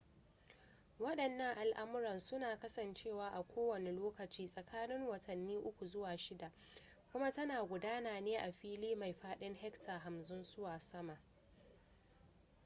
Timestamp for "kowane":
3.43-3.91